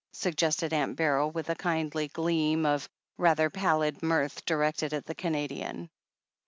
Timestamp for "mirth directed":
4.01-4.93